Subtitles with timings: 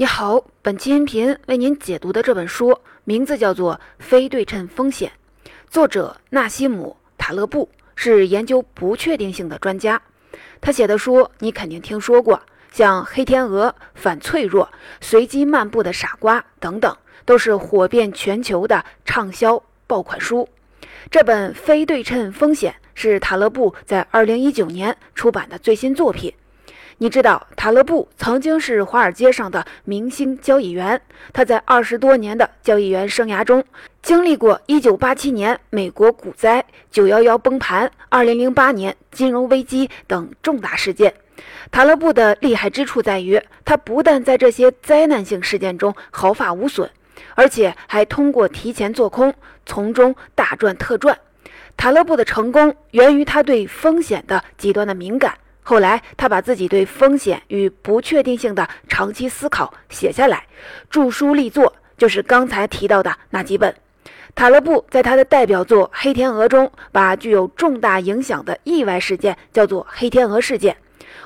[0.00, 5.12] 你好，本期音频为您解读的这本书名字叫做《非对称风险》，
[5.68, 10.00] 作者纳西姆·塔勒布是研究不确定性的专家。
[10.58, 12.40] 他写的书你肯定听说过，
[12.72, 14.64] 像《黑天鹅》《反脆弱》
[15.02, 16.96] 《随机漫步的傻瓜》等等，
[17.26, 20.48] 都是火遍全球的畅销爆款书。
[21.10, 26.32] 这本《非对称风险》是塔勒布在2019年出版的最新作品。
[27.02, 31.00] 你知道，塔勒布曾经是华尔街上的明星交易员。
[31.32, 33.64] 他在二十多年的交易员生涯中，
[34.02, 41.14] 经历过1987年美国股灾、911崩盘、2008年金融危机等重大事件。
[41.70, 46.90] 塔勒布的厉害之处在于，他不但在这些灾难性事件中毫发无损，
[47.34, 49.32] 而且还通过提前做空，
[49.64, 51.18] 从中大赚特赚。
[51.78, 55.32] 塔勒布的成功源于他对风险的极端的敏感。
[55.70, 60.44] 后来，他把自己对风险与不确定性的长期思考写下来，
[60.90, 63.72] 著书立作，就是刚才提到的那几本。
[64.34, 70.76] 塔勒布在他的代表作《黑天鹅》中，把具有重大影响的意外事件叫做“黑天鹅事件”。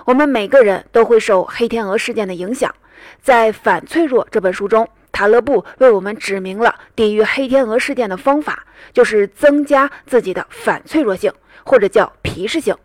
[0.04, 2.74] 我们每个人都会受黑天鹅事件的影响。
[3.22, 11.32] 在《反脆弱》这本书中，塔勒布为我们指明了抵御黑天鹅事件的方法，就是增加自己的反脆弱性，
[11.64, 12.76] 或者叫皮实性。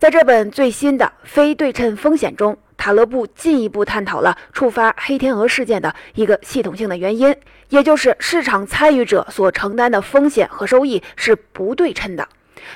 [0.00, 7.36] 在这本最新的非对称风险中，塔勒布进一步探讨了触发黑天鹅事件的一个系统性的原因，
[7.68, 12.26] 也就是市场参与者所承担的风险和收益是不对称的。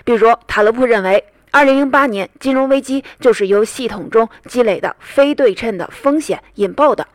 [0.04, 7.08] 比如，塔勒布认为，2008年金融危机就是由系统中积累的非对称的风险引爆的。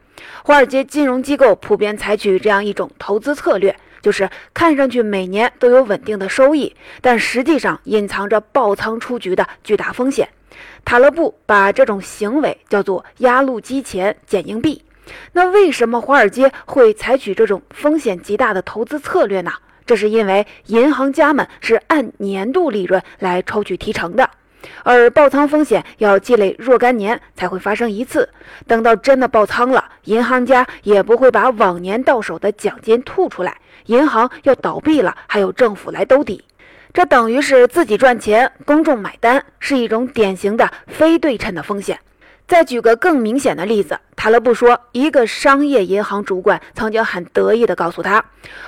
[0.43, 3.77] 华尔街金融机构普遍采取这样一种投资策略。
[4.01, 10.27] 就是看上去每年都有稳定的收益，但实际上隐藏着爆仓出局的巨大风险。
[10.83, 14.83] 塔勒布把这种行为叫做“压路机前捡硬币”。
[15.33, 19.51] 那为什么华尔街会采取这种风险极大的投资策略呢？
[19.85, 24.29] 这是因为银行家们是按年度利润来抽取提成的。
[24.83, 28.29] 而爆仓风险要积累若干年才会发生一次，
[28.67, 33.57] 等到真的爆仓了，银行家也不会把往年到手的奖金吐出来，
[33.89, 36.45] 银行要倒闭了，还有政府来兜底，
[36.93, 41.99] 这等于是自己赚钱，公众买单，是一种典型的非对称的风险。
[42.47, 48.23] 再举个更明显的例子，塔勒布说，一个商业银行主管曾经很得意地告诉他：“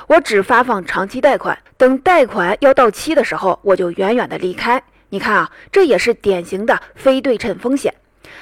[0.10, 7.94] 我只发放长期贷款，等贷款要到期的时候，我就远远地离开。”你看啊，这也是典型的非对称风险。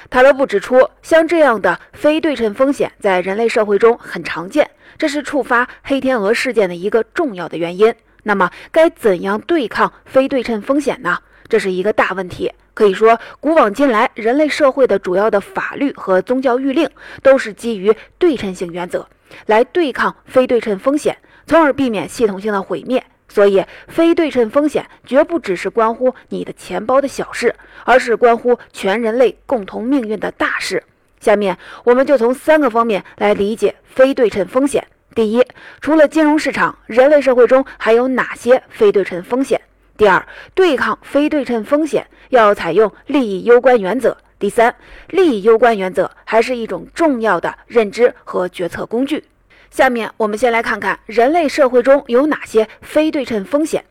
[0.08, 4.70] 塔勒布指出，像这样的非对称风险在人类社会中很常见，
[5.00, 7.94] 这是触发黑天鹅事件的一个重要的原因。
[8.24, 11.18] 那么，该怎样对抗非对称风险呢？
[11.48, 12.52] 这是一个大问题。
[12.74, 16.86] 可以说，古往今来，人类社会的主要的法律和宗教谕令
[17.22, 19.08] 都是基于对称性原则
[19.46, 21.16] 来对抗非对称风险，
[21.46, 23.02] 从而避免系统性的毁灭。
[23.26, 27.54] 所以，非对称风险绝不只是关乎你的钱包的小事，
[27.86, 30.82] 而是关乎全人类共同命运的大事。
[31.20, 34.84] 下面，我们就从三个方面来理解非对称风险。
[35.14, 35.44] 第一，
[35.80, 39.60] 除了金融市场，人类社会中还有哪些非对称风险？
[39.96, 44.16] 第二，对抗非对称风险要采用利益攸关原则。
[44.38, 44.74] 第三，
[45.08, 49.22] 利益攸关原则还是一种重要的认知和决策工具。
[49.70, 53.84] 下面我们先来看看人类社会中有哪些非对称风险。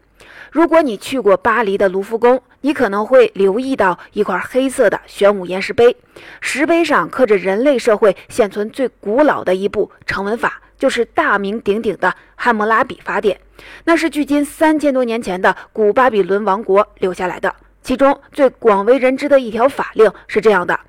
[0.51, 5.95] 如果你去过巴黎的卢浮宫，你可能会留意到一块黑色的玄武岩石碑，
[6.41, 13.37] 石碑上刻着人类社会现存最古老的一部成文法，就是大名鼎鼎的《汉谟拉比法典》，
[13.85, 17.53] 那是距今三千多年前的古巴比伦王国留下来的。
[17.81, 20.79] 其中最广为人知的一条法令是这样的。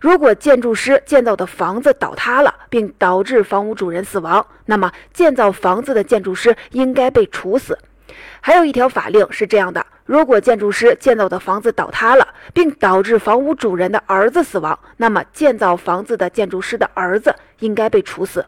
[0.00, 7.78] 如果建筑师建造的房子倒塌了，并导致房屋主人死亡，那么建造房子的建筑师应该被处死。
[8.40, 18.46] 还有一条法令是这样的：如果建筑师建造的房子倒塌了，并导致房屋主人的儿子死亡，那么建造房子的建筑师的儿子应该被处死。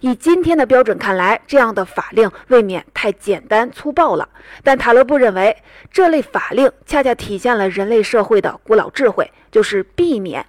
[0.00, 4.28] 以今天的标准看来，这样的法令未免太简单粗暴了。
[4.64, 5.56] 但塔勒布认为，
[5.90, 10.44] 这类法令恰恰体现了人类社会的古老智慧，就是避免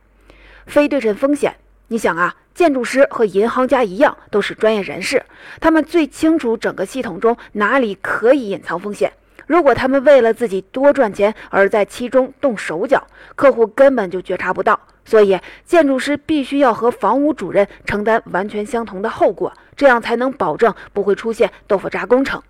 [0.65, 1.55] 非对称风险。
[1.91, 5.21] 你想啊，建筑师和银行家一样，都是专业人士，
[5.59, 9.11] 他们最清楚整个系统中哪里可以隐藏风险。
[9.45, 13.05] 如果他们为了自己多赚钱而在其中动手脚，
[13.35, 14.79] 客户根本就觉察不到。
[15.03, 22.41] 所以，建筑师必须要和房屋主人承担完全相同的后果，这样才能保证不会出现豆腐渣工程。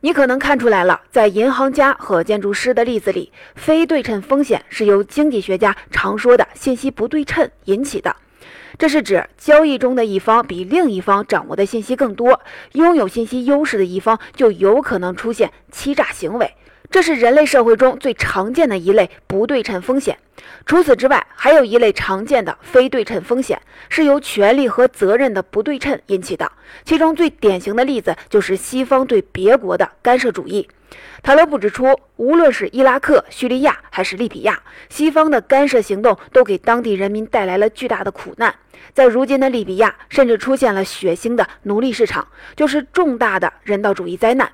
[0.00, 8.16] 你可能看出来了，在银行家和建筑师的例子里，非对称风险是由经济学家常说的信息不对称引起的。
[8.78, 12.40] 这是指交易中的一方比另一方掌握的信息更多，
[12.74, 16.54] 拥有信息优势的一方就有可能出现欺诈行为。
[16.88, 20.16] 这是人类社会中最常见的一类不对称风险。
[20.64, 26.50] 除此之外，还有一类常见的非对称风险，是由权力和责任的不对称引起的。
[26.84, 30.66] 其中最典型的例子就是西方对别国的干涉主义。
[31.22, 38.54] 塔勒布指出，无论是伊拉克、叙利亚还是利比亚，西方的干涉行动都给当地人民带来了巨大的苦难。
[38.94, 42.26] 在如今的利比亚，甚至出现了血腥的奴隶市场，
[42.56, 44.50] 就是重大的人道主义灾难。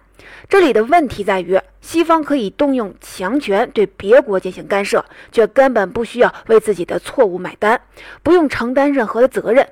[0.48, 7.80] 这里的问题在于，西方可以动用强权对别国进行干涉，却根本不需要为自己的错误买单，
[8.22, 9.66] 不用承担任何的责任。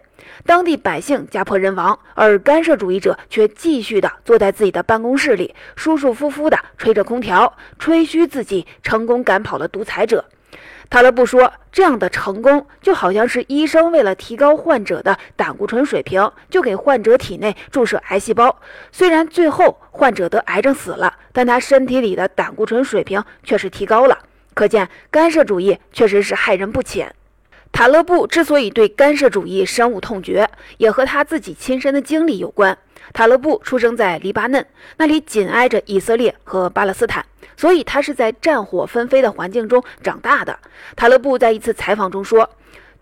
[0.44, 10.24] 当地百姓家破人亡，而干涉主义者却继续的坐在自己的办公室里，舒舒服服的吹着空调，吹嘘自己成功赶跑了独裁者。
[10.90, 18.54] 他都不说：“这样的成功就好像是医生为了提高患者的胆固醇水平，就给患者体内注射癌细胞。
[18.90, 24.18] 虽然最后患者得癌症死了，但他身体里的胆固醇水平却是提高了。
[24.54, 27.14] 可见，干涉主义确实是害人不浅。”
[27.72, 32.76] 塔勒布之所以对干涉主义深恶痛绝，也和他自己亲身的经历有关。
[33.12, 34.64] 塔勒布出生在黎巴嫩，
[34.98, 37.24] 那里紧挨着以色列和巴勒斯坦。
[37.56, 40.58] 所以他是在战火纷飞的环境中长大的。
[40.96, 42.48] 塔勒布在一次采访中说：“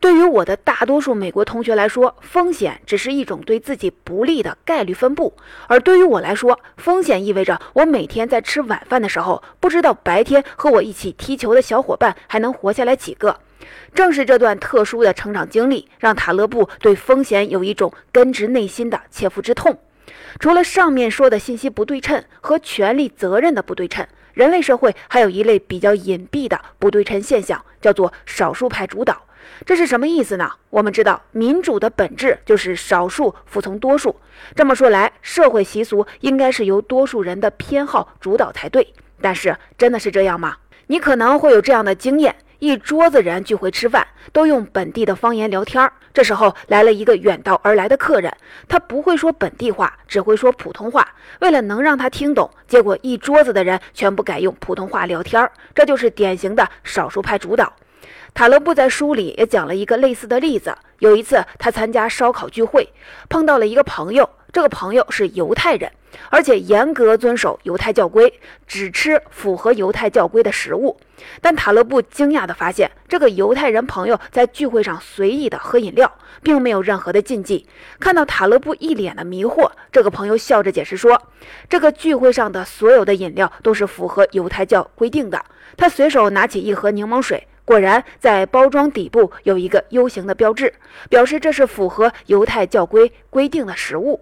[0.01, 5.33] 对于我的大多数美国同学来说，风险只是一种对自己不利的概率分布；
[5.67, 13.41] 而对于我来说，风险意味着我每天在吃晚饭的时候，不知道白天和我一起踢球的小伙伴还能活下来几个。”
[13.95, 19.79] 正是这段特殊的成长经历，让塔勒布对风险有一种根植内心的切肤之痛。
[20.39, 24.07] 除了上面说的信息不对称和权力责任的不对称。
[24.33, 29.23] 人类社会还有一类比较隐蔽的不对称现象，叫做少数派主导。
[29.67, 30.51] 这是什么意思呢？
[30.71, 34.15] 我们知道，民主的本质就是少数服从多数。
[34.55, 38.95] 这么说来，社会习俗应该是由多数人的偏好主导才对。
[39.21, 40.57] 但是，真的是这样吗？
[40.87, 42.37] 你可能会有这样的经验。
[42.61, 45.91] 一桌子人聚会吃饭，都用本地的方言聊天儿。
[46.13, 48.31] 这时候来了一个远道而来的客人，
[48.69, 51.09] 他不会说本地话，只会说普通话。
[51.41, 55.51] 为了能让他听懂，结果一桌子的人全部改用普通话聊天儿。
[55.75, 57.73] 这就是典型的少数派主导。
[58.35, 60.77] 塔勒布在书里也讲了一个类似的例子。
[60.99, 62.87] 有一次，他参加烧烤聚会，
[63.31, 64.29] 碰到了一个朋友。
[64.53, 65.91] 这个朋友是犹太人，
[66.29, 68.33] 而且严格遵守犹太教规，
[68.67, 70.99] 只吃符合犹太教规的食物。
[71.41, 76.11] 但塔勒布惊讶地发现，这个犹太人朋友在聚会上随意的喝饮料，
[76.43, 77.67] 并没有任何的禁忌。
[78.01, 81.21] 看到塔勒布一脸的迷惑，这个朋友笑着解释说
[81.69, 85.45] ：“这个聚会上的所有的饮料都是符合犹太教规定的。”
[85.77, 90.75] 他随手拿起一盒柠檬水，果然在包装底部有一个 U 型的标志，
[91.09, 94.21] 表示这是符合犹太教规规定的食物。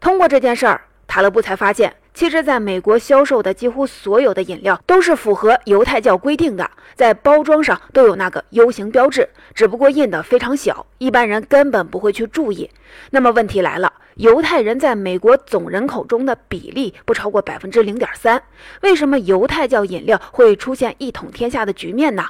[0.00, 12.70] 通过这件事儿，塔勒布才发现，其实在美国销售的几乎所有的饮料都是符合犹太教规定的，在包装上都有那个 U 型标志，只不过印的非常小，一般人根本不会去注意。
[13.10, 18.42] 那么问题来了，犹太人在美国总人口中的比例不超过百分之零点三，
[18.80, 22.24] 为什么犹太教饮料会出现一统天下的局面呢？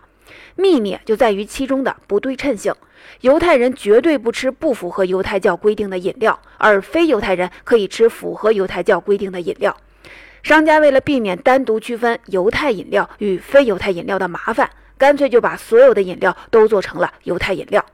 [0.57, 2.75] 秘密就在于其中的不对称性。
[3.21, 9.77] 犹太人绝对不吃不符合犹太教规定的饮料，而非犹太人可以吃符合犹太教规定的饮料。
[10.43, 17.85] 商家为了避免单独区分犹太饮料与非犹太饮料的麻烦，干脆就把所有的饮料都做成了犹太饮料。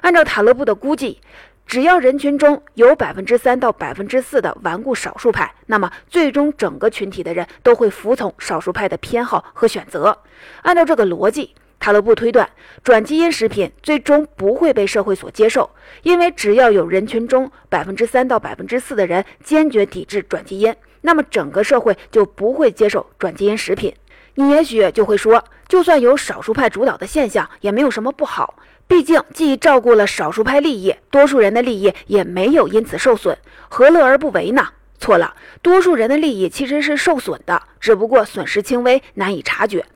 [0.00, 1.20] 按照塔勒布的估计，
[1.66, 10.18] 只要人群中有百分之三到百分之四的顽固少数派，那么最终整个群体的人都会服从少数派的偏好和选择。
[10.62, 11.54] 按照这个逻辑。
[11.80, 12.48] 塔勒布推断，
[12.84, 15.70] 转基因食品最终不会被社会所接受，
[16.02, 23.92] 因为只要有人群中百分之三到百分之四的人坚决抵制转基因，那么整个社会就不会接受转基因食品。
[24.34, 28.56] 你也许就会说，就算有少数派主导的现象，也没有什么不好，
[28.86, 33.36] 毕竟既照顾了少数派利益，多数人的利益也没有因此受损，
[33.70, 34.68] 何乐而不为呢？
[34.98, 39.86] 错了，多数人的利益其实是受损的，只不过损失轻微，难以察觉。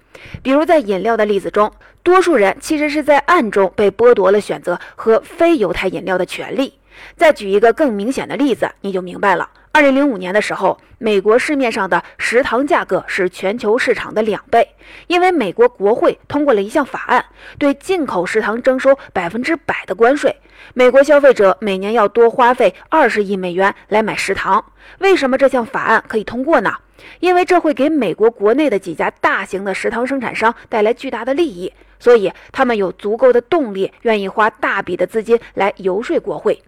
[0.42, 6.78] 比如在饮料的例子中，多数人其实是在暗中被剥夺了选择喝非犹太饮料的权利。
[7.16, 9.50] 再举一个更明显的例子，你就明白了。
[9.72, 14.68] 二零零五年的时候，美国市面上的食糖价格是全球市场的两倍，
[15.08, 17.24] 因为美国国会通过了一项法案，
[17.58, 20.36] 对进口食糖征收百分之百的关税。
[20.74, 24.64] 美国消费者每年要多花费二十亿美元来买食糖。
[24.98, 26.72] 为什么这项法案可以通过呢？
[27.20, 31.72] 因为这会给美国国内的几家大型的食堂生产商带来巨大的利益。
[31.98, 36.62] 所以他们有足够的动力，愿意花大笔的资金来游说国会。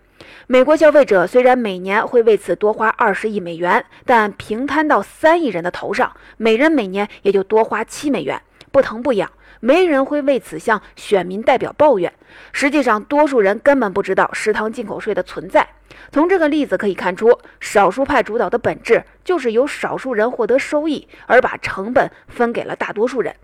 [0.46, 8.40] 美国消费者虽然每年会为此多花二十亿美元，但平摊到三亿人的头上，每人每年也就多花七美元，
[8.72, 9.30] 不疼不痒。
[9.60, 12.12] 没人会为此向选民代表抱怨。
[12.52, 15.66] 实际上，多数人根本不知道食堂进口税的存在。
[16.12, 23.34] 从这个例子可以看出，少数派主导的本质就是由少数人获得收益，而把成本分给了大多数人。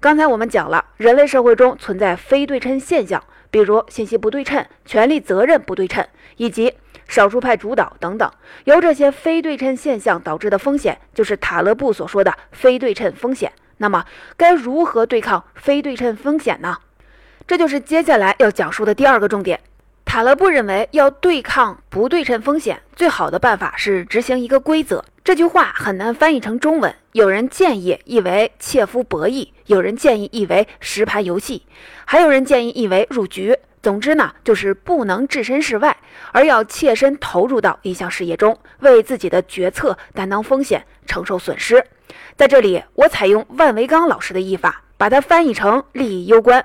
[0.00, 6.74] 刚才我们讲了，人类社会中存在非对称现象，比如信息不对称、权力责任不对称，以及
[7.08, 8.30] 少数派主导等等。
[8.64, 13.52] 由这些非对称现象导致的风险，就是塔勒布所说的非对称风险。
[13.78, 14.04] 那么，
[14.36, 16.78] 该如何对抗非对称风险呢？
[17.46, 19.60] 这就是接下来要讲述的第二个重点。
[20.16, 25.04] 塔勒布认为，要对抗不对称风险，最好的办法是执行一个规则。
[25.22, 31.66] 这句话很难翻译成中文，有人建议译为切夫博弈，有人建议译为实盘游戏，
[32.06, 33.58] 还有人建议译为入局。
[33.82, 35.94] 总之呢，就是不能置身事外，
[36.32, 41.84] 而要切身投入到一项事业中，为自己的决策担当风险，承受损失。
[42.36, 46.64] 在这里，我采用万维刚老师的译法，把它翻译成利益攸关。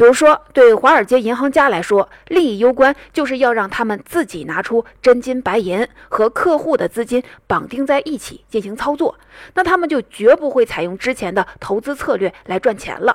[0.00, 9.14] 比如说，对华尔街银行家来说，利益攸关就是要让他们自己拿出真金白银和客户的资金绑定在一起进行操作，
[9.52, 13.14] 那他们就绝不会采用之前的投资策略来赚钱了。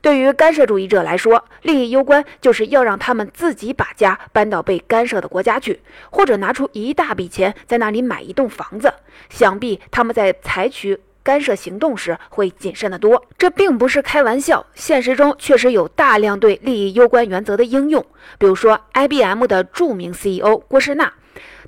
[0.00, 8.90] 对于干涉主义者来说，利益攸关就是要让他们自己把家搬到被干涉的国家去，或者拿出一大笔钱在那里买一栋房子。
[9.28, 10.98] 想必他们在采取。
[11.22, 14.66] 干涉行动时会谨慎得多，这并不是开玩笑。
[14.74, 18.04] 现实中确实有大量对利益攸关原则的应用。
[18.38, 21.12] 比如说，IBM 的著名 CEO 郭士纳，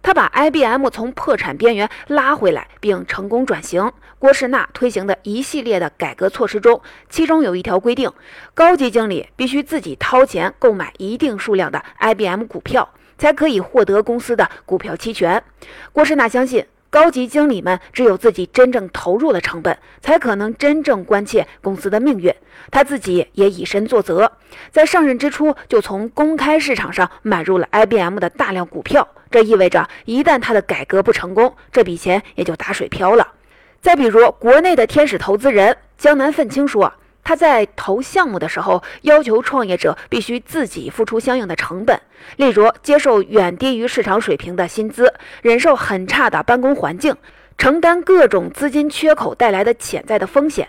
[0.02, 3.92] 他把 IBM 从破产边缘拉回来，并成功转型。
[4.18, 8.10] 郭士纳推行的一系列的改革措施中，其中有一条规定，
[8.54, 15.42] 高级经理必须自己掏钱购买一定数量的 IBM 股票，才可以获得公司的股票期权。
[15.92, 16.64] 郭士纳相信。
[16.94, 22.32] 高级经理们只有自己真正投入了成本，才可能真正关切公司的命运。
[22.70, 24.30] 他自己也以身作则，
[24.70, 29.08] 在上任之初就从公开市场上买入了 IBM 的大量股票。
[29.28, 33.26] 这意味着，一旦他的改革不成功，这笔钱也就打水漂了。
[33.80, 36.92] 再比如，国内的天使投资人江南愤青说。
[37.24, 41.98] 他在投项目的时候，要求创业者必须自己付出相应的成本，
[42.36, 45.12] 例如接受远低于市场水平的薪资，
[45.42, 47.16] 忍受很差的办公环境，
[47.56, 50.68] 承担各种资金缺口带来的潜在的风险。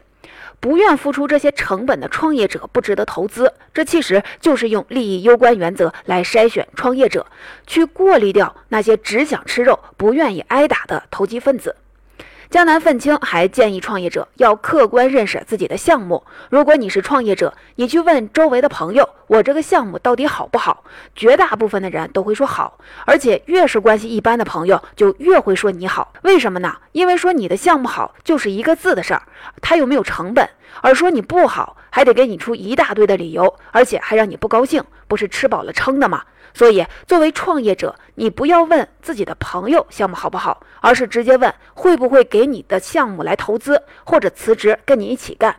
[0.62, 3.54] 不愿付出这些成本的创业者不值得投资。
[3.74, 7.28] 这其实就是用利益攸关原则来筛选创业者，
[7.68, 11.76] 去过滤掉那些只想吃肉、不愿意挨打的投机分子。
[12.56, 16.24] 江南愤青还建议创业者要客观认识自己的项目。
[16.50, 20.84] 如果你是创业者，你去问周围的朋友：“我这个项目到底好不好？”
[21.15, 26.13] 绝大部分的人都会说好，而且越是关系一般的朋友，就越会说你好。
[26.24, 26.75] 为什么呢？
[26.91, 29.24] 因为说你的项目好就是一个字的事儿，
[29.62, 30.46] 它又没有成本；
[30.82, 36.24] 而说你不好，还得给你出一大堆的理由，而且还让你不高兴，不是吃饱了撑的吗？
[36.53, 45.53] 所以，作为创业者，你不要问自己的朋友项目好不好，而是直接问会不会给你的项目来投资，或者辞职跟你一起干。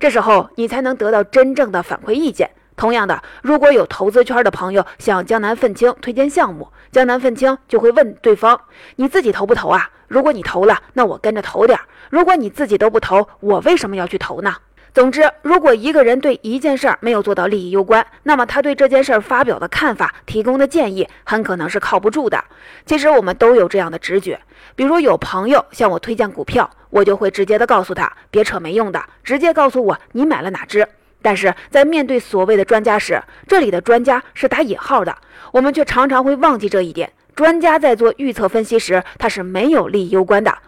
[0.00, 2.50] 这时候，你才能得到真正的反馈意见。
[2.80, 8.58] 同样的，如果有投资圈的朋友向江南愤青推荐项目，江南愤青就会问对方
[8.96, 9.90] ：“你自己投不投啊？
[10.08, 14.56] 如果你投了，那我跟着投点；如果你自己都不投，我为什么要去投呢？”
[14.94, 22.42] 总之，如果一个人对一件事儿没有做到利益攸关，那么他对这件事儿发表的看法、提供的建议很可能是靠不住的。
[22.86, 24.40] 其实我们都有这样的直觉，
[24.74, 30.88] 比如有朋友向我推荐股票，我就会直接的告诉他别扯没用的，直接告诉我你买了哪只。
[31.22, 35.16] 但是在面对所谓的专家时，这里的专家是打引号的，
[35.52, 37.12] 我们却常常会忘记这一点。
[37.34, 40.58] 专家在做预测分析时，他是没有利益攸关的。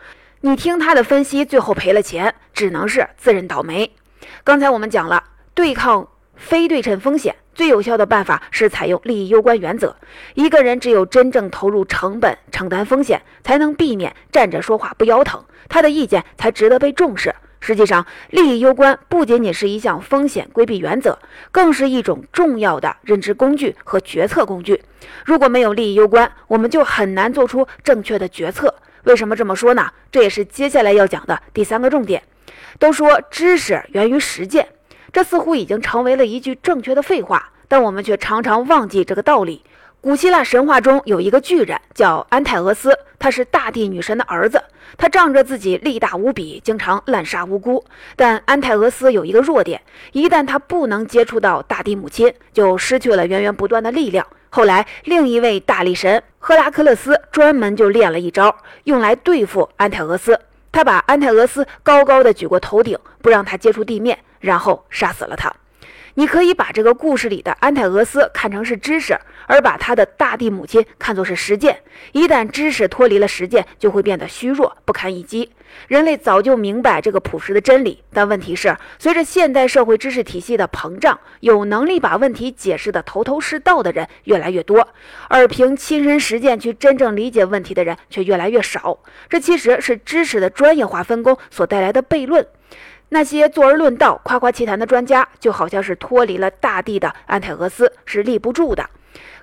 [0.40, 3.92] 你听他的分析，最后赔了钱，只能是自认倒霉。
[4.42, 5.22] 刚才我们讲了，
[5.54, 9.96] 对抗非对称风险最有效的办法是采用利益攸关原则。
[10.34, 17.34] 一个人只有真正投入成本、承担风险，才能避免站着说话不腰疼，他的意见才值得被重视。
[17.64, 21.16] 实际上，利益攸关不仅仅是一项风险规避原则，
[21.52, 24.82] 更是一种重要的认知工具和决策工具。
[25.24, 28.74] 如果没有利益攸关，我们就很难做出正确的决策。
[29.04, 29.88] 为什么这么说呢？
[30.10, 32.20] 这也是接下来要讲的第三个重点。
[32.80, 34.66] 都说知识源于实践，
[35.12, 39.62] 这似乎已经成为了一句正确的废话，但我们却常常忘记这个道理。
[40.02, 44.60] 古希腊神话中有一个巨人叫安泰俄斯，他是大地女神的儿子。
[44.98, 47.84] 他仗着自己力大无比，经常滥杀无辜。
[48.16, 49.80] 但安泰俄斯有一个弱点，
[50.10, 54.26] 一旦他不能接触到大地母亲，就失去了源源不断的力量。
[54.50, 60.36] 后来，另一位大力神赫拉克勒斯专门就练了一招，用来对付安泰俄斯。
[60.72, 65.54] 他把安泰俄斯高高的举过头顶，不让他接触地面，然后杀死了他。
[66.14, 71.80] 你可以把这个故事里的安泰俄斯看成是知识，而把他的大地母亲看作是实践。
[72.12, 75.50] 一旦知识脱离了实践，就会变得虚弱不堪一击。
[75.88, 84.86] 人类早就明白这个朴实的真理，但问题是，随着现代社会知识体系的膨胀，有能力把问题解释得头头是道的人越来越多，
[85.28, 88.98] 而凭亲身实践去真正理解问题的人却越来越少。
[89.30, 92.46] 这其实是知识的专业化分工所带来的悖论。
[93.12, 98.88] 那些坐而论道、夸夸其谈的专家，就好像是脱离了大地的安泰俄斯，是立不住的。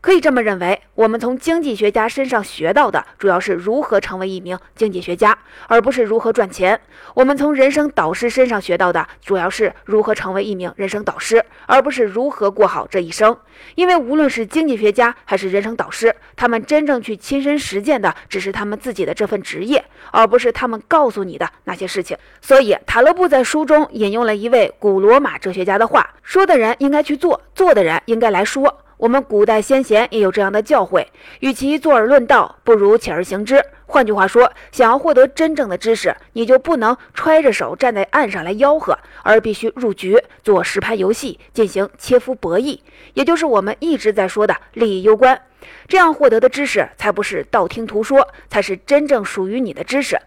[0.02, 5.38] 可以这么认为，我们从经济学家身上学到的，主要是如何成为一名经济学家，
[5.68, 6.78] 而不是如何赚钱；
[7.14, 13.36] 我们从人生导师身上学到的，主要是如何成为一名人生导师，而不是如何过好这一生。
[13.76, 22.18] 因为无论是经济学家还是人生导师，他们真正去亲身实践的，只是他们自己的这份职业，而不是他们告诉你的那些事情。
[22.42, 31.06] 所以，塔勒布在书中引用了一位古罗马哲学家的话：“说的人应该去做，做的人应该来说。”我们古代先贤也有这样的教诲：
[31.40, 33.64] 与其坐而论道，不如起而行之。
[33.86, 42.78] 换句话说，想要获得真正的知识，你就不能揣着手站在岸上来吆喝，而必须入局做实盘游戏，进行切肤博弈，
[43.14, 45.42] 也就是我们一直在说的利益攸关。
[45.88, 50.20] 这样获得的知识，才不是道听途说，才是真正属于你的知识。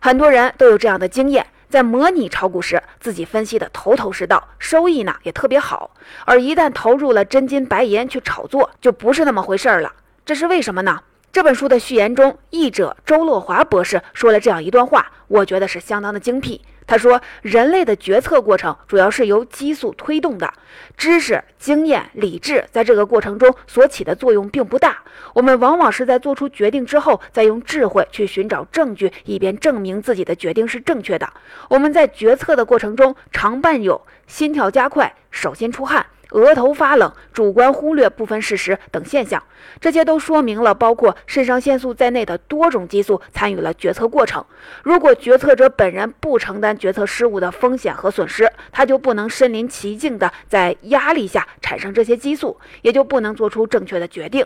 [0.00, 1.46] 很多人都有这样的经验。
[1.68, 5.90] 在模拟炒股时，自己分析的头头是道，收益呢也特别好。
[6.24, 9.92] 而一旦投入了真金白银去炒作，就不是那么回事儿了。
[10.24, 11.00] 这是为什么呢？
[11.32, 16.62] 这本书的序言中，译者周洛华博士说了这样一段话，我觉得是相当的精辟。
[16.86, 20.52] 他说：“人类的决策过程主要是由激素推动的，
[20.96, 25.02] 知识、经验、理智在这个过程中所起的作用并不大。
[25.34, 31.28] 我们往往是在做出决定之后，再用智慧去寻找证据，以便证明自己的决定是正确的。
[31.68, 39.42] 我们在决策的过程中，常伴有心跳加快、手心出汗。”额头发冷、主观忽略部分事实等现象，
[39.80, 44.44] 这些都说明了包括肾上腺素在内的多种激素参与了决策过程。
[44.82, 54.44] 如果决策者本人不承担决策失误的风险和损失，他就不能身临其境地在压力下产生这些激素，也就不能做出正确的决定。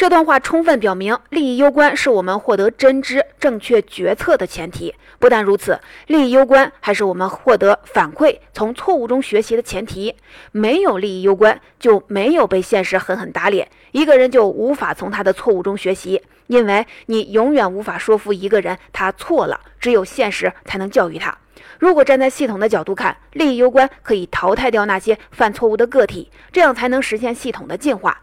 [0.00, 4.94] 这段话充分表明，利益攸关是我们获得真知、正确决策的前提。
[5.18, 10.14] 不但如此，利益攸关还是我们获得反馈、从错误中学习的前提。
[10.52, 21.36] 没有利益攸关，就没有被现实狠狠打脸，一个人就无法从他的错误中学习，因为你永远无法说服一个人他错了，只有现实才能教育他。
[21.78, 28.22] 如果站在系统的角度看，利益攸关可以淘汰掉那些犯错误的个体，这样才能实现系统的进化。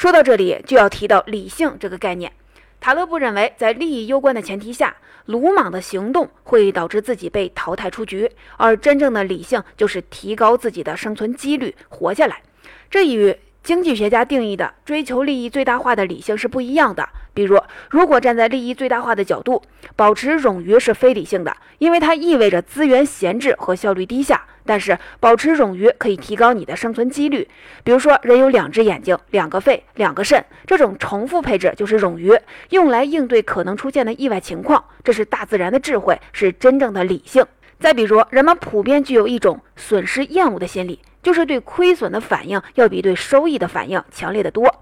[0.00, 2.32] 说到这里，就要提到理性这个概念。
[2.80, 12.40] 塔勒布认为，在利益攸关的前提下，鲁莽的行动会导致自己被淘汰出局，而真正的理性就是提高自己的生存几率，活下来。
[12.88, 17.06] 这与经济学家定义的追求利益最大化的理性是不一样的。
[17.34, 17.60] 比如，
[17.90, 19.62] 如果站在利益最大化的角度，
[19.96, 24.46] 保持冗余是非理性的，因为它意味着资源闲置和效率低下。
[24.70, 27.48] 但是，保持冗余可以提高你的生存几率。
[27.82, 34.84] 比如说，人有两只眼睛、两个肺、两个肾，这种重复配置就是冗余，用来应对可能出现的意外情况。
[35.02, 37.44] 这是大自然的智慧，是真正的理性。
[37.80, 44.72] 再比如，人们普遍具有一种损失厌恶的心理，就是对亏损的反应要比对收益的反应强烈的多。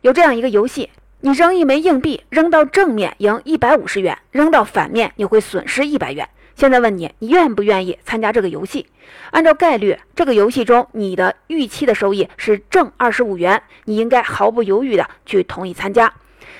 [0.00, 0.88] 有这样一个游戏。
[1.20, 6.28] 你扔一枚硬币，扔到正面赢一百五十元，扔到反面你会损失一百元。
[6.56, 8.86] 现在问你，你愿不愿意参加这个游戏？
[9.32, 16.14] 按照概率，这个游戏中你的预期的收益是正二十五元，你应该毫不犹豫的去同意参加。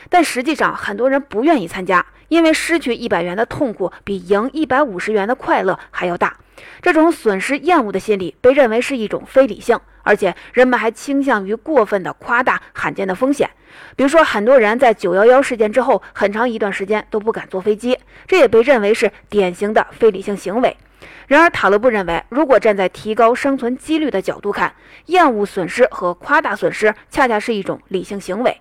[0.09, 6.37] 但实际上，很多人不愿意参加，因为失去一百元的痛苦比赢一百五十元的快乐还要大。
[6.83, 13.49] 这种损失厌恶的心理被认为是一种非理性，而且人们还倾向于过分的夸大罕见的风险。
[13.97, 20.77] 比如说，很多人在九幺幺事件之后很长一段时间都不敢坐飞机，这也被认为是典型的非理性行为。
[21.27, 24.75] 然而，塔勒布认为，如果站在提高生存几率的角度看，
[25.07, 28.61] 厌恶损失和夸大损失恰恰是一种理性行为，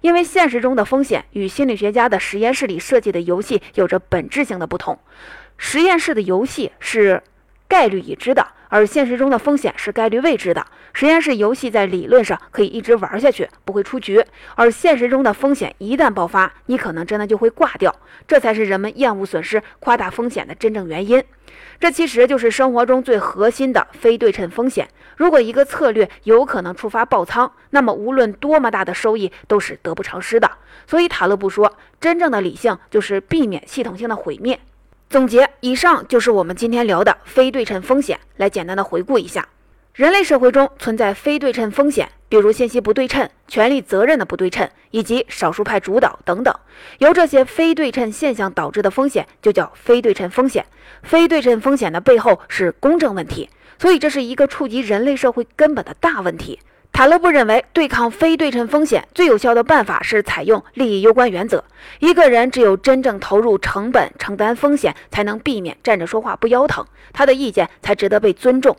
[0.00, 4.98] 因为现实中的风险与心理学家的实验室里设计的游戏有着本质性的不同。
[5.56, 7.22] 实验室的游戏是。
[7.72, 10.66] 概率已知的，而现实中的风险是概率未知的。
[10.92, 14.22] 实验室游戏在理论上可以一直玩下去，不会出局，
[14.56, 17.96] 而现实中的风险一旦爆发，你可能真的就会挂掉。
[18.28, 21.24] 这才是人们厌恶损失、夸大风险的真正原因。
[21.80, 24.86] 这其实就是生活中最核心的非对称风险。
[25.16, 30.50] 如果一个策略有可能触发爆仓，那么无论多么大的收益都是得不偿失的。
[30.86, 34.60] 所以塔勒布说，真正的理性就是避免系统性的毁灭。
[35.12, 38.18] 总结，以上就是我们今天聊的非对称风险。
[38.38, 39.46] 来简单的回顾一下，
[39.92, 46.54] 人类社会中存在非对称风险，比如信息不对称、权力责任的不对称，以及少数派主导等等。
[46.96, 50.64] 由这些非对称现象导致的风险就叫非对称风险。
[51.02, 56.58] 非对称风险的背后是公正问题，所以这是一个触及人类社会根本的大问题。
[56.92, 61.64] 塔勒布认为，对抗非对称风险最有效的办法是采用利益攸关原则。
[62.00, 68.76] 一个人只有真正投入成本、承担风险，才能避免站着说话不腰疼，他的意见才值得被尊重。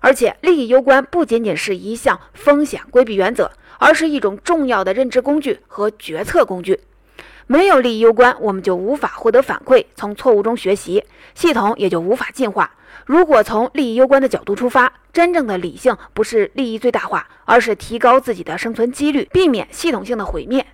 [0.00, 6.78] 而且，利益攸关不仅仅是一项风险规避原则，而是一种重要的认知工具和决策工具。
[7.46, 11.02] 没有利益攸关，我们就无法获得反馈，从错误中学习，
[11.34, 12.70] 系统也就无法进化。
[13.08, 20.66] 如果从利益攸关的角度出发，真正的理性不是利益最大化，而是提高自己的生存几率，避免系统性的毁灭。